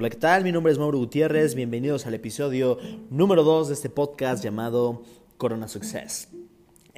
[0.00, 0.44] Hola, ¿qué tal?
[0.44, 1.56] Mi nombre es Mauro Gutiérrez.
[1.56, 2.78] Bienvenidos al episodio
[3.10, 5.02] número 2 de este podcast llamado
[5.38, 6.28] Corona Success.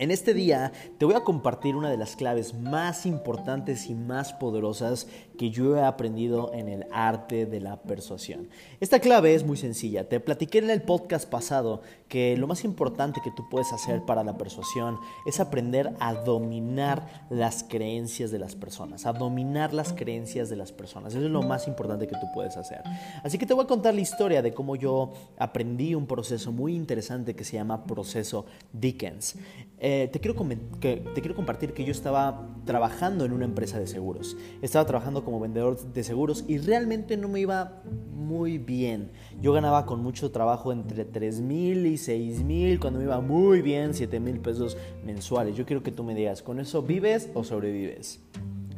[0.00, 4.32] En este día te voy a compartir una de las claves más importantes y más
[4.32, 5.06] poderosas
[5.36, 8.48] que yo he aprendido en el arte de la persuasión.
[8.80, 10.08] Esta clave es muy sencilla.
[10.08, 14.24] Te platiqué en el podcast pasado que lo más importante que tú puedes hacer para
[14.24, 20.48] la persuasión es aprender a dominar las creencias de las personas, a dominar las creencias
[20.48, 21.14] de las personas.
[21.14, 22.80] Eso es lo más importante que tú puedes hacer.
[23.22, 26.74] Así que te voy a contar la historia de cómo yo aprendí un proceso muy
[26.74, 29.36] interesante que se llama proceso Dickens.
[30.12, 30.36] Te, quiero
[30.80, 34.36] que, te quiero compartir que yo estaba trabajando en una empresa de seguros.
[34.62, 39.10] Estaba trabajando como vendedor de seguros y realmente no me iba muy bien.
[39.40, 43.62] Yo ganaba con mucho trabajo entre 3 mil y 6 mil, cuando me iba muy
[43.62, 45.56] bien 7 mil pesos mensuales.
[45.56, 48.20] Yo quiero que tú me digas, ¿con eso vives o sobrevives?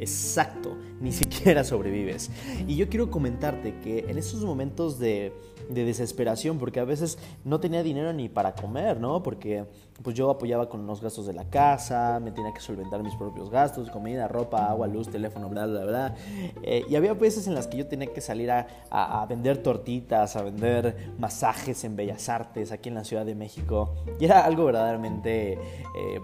[0.03, 2.29] Exacto, ni siquiera sobrevives.
[2.67, 5.33] Y yo quiero comentarte que en esos momentos de,
[5.71, 9.23] de, desesperación, porque a veces no tenía dinero ni para comer, ¿no?
[9.23, 9.65] Porque
[10.03, 13.51] pues yo apoyaba con los gastos de la casa, me tenía que solventar mis propios
[13.51, 16.15] gastos, comida, ropa, agua, luz, teléfono, bla, bla, bla.
[16.63, 20.35] Eh, y había veces en las que yo tenía que salir a, a, vender tortitas,
[20.37, 23.95] a vender masajes en Bellas Artes, aquí en la Ciudad de México.
[24.19, 25.59] Y era algo verdaderamente, eh,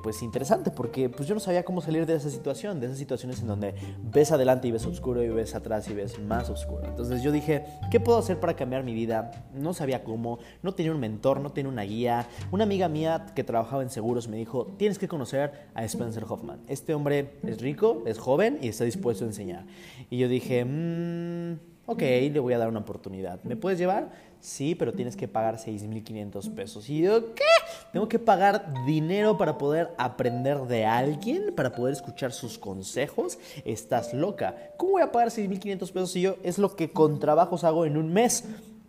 [0.03, 3.41] pues, interesante, porque pues yo no sabía cómo salir de esa situación, de esas situaciones
[3.41, 3.68] en donde
[4.03, 6.87] ves adelante y ves oscuro y ves atrás y ves más oscuro.
[6.87, 9.31] Entonces yo dije, ¿qué puedo hacer para cambiar mi vida?
[9.55, 12.29] No sabía cómo, no tenía un mentor, no tenía una guía.
[12.51, 16.61] Una amiga mía que trabajaba en seguros me dijo, tienes que conocer a Spencer Hoffman.
[16.69, 19.65] Este hombre es rico, es joven y está dispuesto a enseñar.
[20.11, 23.43] Y yo dije, mmm ok, le voy a dar una oportunidad.
[23.45, 24.11] ¿Me puedes llevar?
[24.41, 26.89] Sí, pero tienes que pagar 6.500 pesos.
[26.91, 27.45] Y yo, ¿qué?
[27.93, 31.55] ¿Tengo que pagar dinero para poder aprender de alguien?
[31.55, 33.39] ¿Para poder escuchar sus consejos?
[33.65, 34.55] Estás loca.
[34.77, 37.97] ¿Cómo voy a pagar 6.500 pesos si yo es lo que con trabajos hago en
[37.97, 38.45] un mes?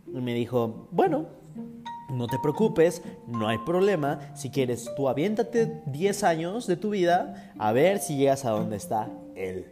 [0.06, 1.26] Y me dijo, bueno,
[2.10, 4.32] no te preocupes, no hay problema.
[4.34, 8.76] Si quieres, tú aviéntate 10 años de tu vida a ver si llegas a donde
[8.76, 9.66] está él.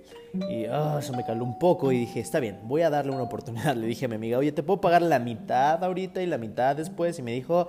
[0.48, 3.24] Y ah, eso me caló un poco y dije, está bien, voy a darle una
[3.24, 3.76] oportunidad.
[3.76, 6.76] Le dije a mi amiga, oye, ¿te puedo pagar la mitad ahorita y la mitad
[6.76, 7.18] después?
[7.18, 7.68] Y me dijo,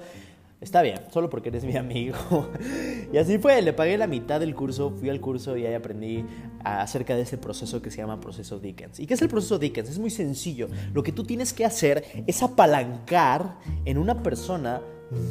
[0.61, 2.17] está bien, solo porque eres mi amigo.
[3.13, 6.25] y así fue, le pagué la mitad del curso, fui al curso y ahí aprendí
[6.63, 8.99] acerca de ese proceso que se llama proceso Dickens.
[8.99, 9.89] ¿Y qué es el proceso Dickens?
[9.89, 10.67] Es muy sencillo.
[10.93, 14.81] Lo que tú tienes que hacer es apalancar en una persona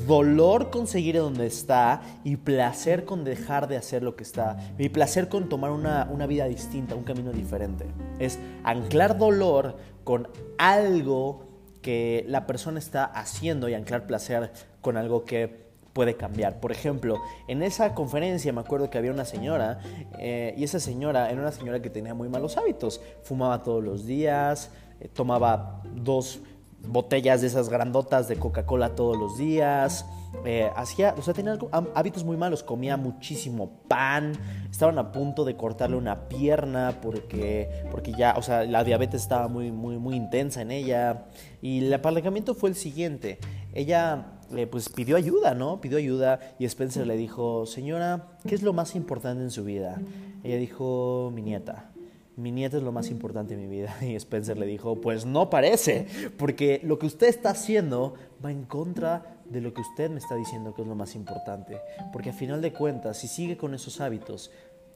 [0.06, 4.58] dolor con seguir donde está y placer con dejar de hacer lo que está.
[4.78, 7.86] Y placer con tomar una, una vida distinta, un camino diferente.
[8.18, 11.46] Es anclar dolor con algo
[11.82, 14.50] que la persona está haciendo y anclar placer
[14.88, 16.60] con algo que puede cambiar.
[16.60, 19.80] Por ejemplo, en esa conferencia me acuerdo que había una señora
[20.18, 23.02] eh, y esa señora era una señora que tenía muy malos hábitos.
[23.22, 26.40] Fumaba todos los días, eh, tomaba dos
[26.86, 30.06] botellas de esas grandotas de Coca-Cola todos los días.
[30.46, 31.58] Eh, hacía, o sea, tenía
[31.94, 34.32] hábitos muy malos, comía muchísimo pan,
[34.70, 39.48] estaban a punto de cortarle una pierna porque, porque ya, o sea, la diabetes estaba
[39.48, 41.26] muy, muy, muy intensa en ella.
[41.60, 43.38] Y el apalancamiento fue el siguiente.
[43.74, 45.80] Ella eh, pues pidió ayuda, ¿no?
[45.80, 50.00] Pidió ayuda y Spencer le dijo, señora, ¿qué es lo más importante en su vida?
[50.42, 51.90] Ella dijo, mi nieta
[52.38, 53.96] mi nieta es lo más importante en mi vida.
[54.00, 56.06] Y Spencer le dijo, pues no parece,
[56.38, 60.36] porque lo que usted está haciendo va en contra de lo que usted me está
[60.36, 61.80] diciendo que es lo más importante.
[62.12, 64.52] Porque a final de cuentas, si sigue con esos hábitos,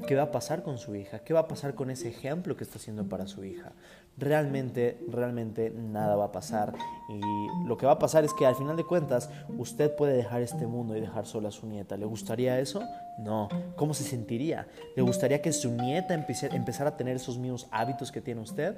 [0.07, 1.21] ¿qué va a pasar con su hija?
[1.21, 3.73] ¿Qué va a pasar con ese ejemplo que está haciendo para su hija?
[4.19, 6.75] realmente, realmente nada va a pasar.
[7.09, 10.43] Y lo que va a pasar es que al final de cuentas usted puede dejar
[10.43, 11.97] este mundo y dejar sola a su nieta.
[11.97, 12.83] ¿Le gustaría eso?
[13.19, 13.49] No.
[13.77, 14.67] ¿Cómo se sentiría?
[14.97, 18.77] ¿Le gustaría que su nieta empezara a tener esos mismos hábitos que tiene usted?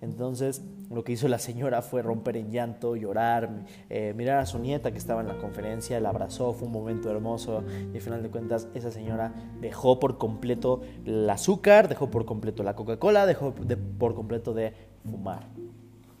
[0.00, 4.58] Entonces, lo que hizo la señora fue romper en llanto, llorar, eh, mirar a su
[4.58, 8.22] nieta que estaba en la conferencia, la abrazó, fue un momento hermoso y al final
[8.22, 13.54] de cuentas esa señora dejó por completo el azúcar, dejó por completo la Coca-Cola, dejó
[13.98, 14.72] por completo de
[15.04, 15.48] fumar.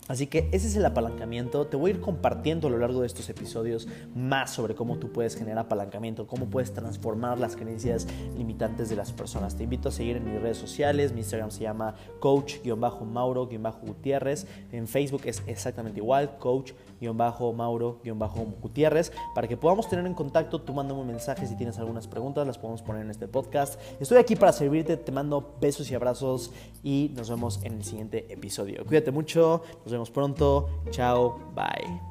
[0.08, 1.66] Así que ese es el apalancamiento.
[1.66, 5.12] Te voy a ir compartiendo a lo largo de estos episodios más sobre cómo tú
[5.12, 8.06] puedes generar apalancamiento, cómo puedes transformar las creencias
[8.36, 9.56] limitantes de las personas.
[9.56, 11.12] Te invito a seguir en mis redes sociales.
[11.12, 14.46] Mi Instagram se llama coach-mauro-gutiérrez.
[14.72, 19.12] En Facebook es exactamente igual, coach-mauro-gutiérrez.
[19.34, 22.56] Para que podamos tener en contacto, tú mándame un mensaje si tienes algunas preguntas, las
[22.56, 23.78] podemos poner en este podcast.
[24.00, 24.96] Estoy aquí para servirte.
[24.96, 26.50] Te mando besos y abrazos
[26.82, 28.86] y nos vemos en el siguiente episodio.
[28.86, 29.62] Cuídate mucho.
[29.84, 30.68] Nos vemos pronto.
[30.90, 31.38] Chao.
[31.54, 32.07] Bye.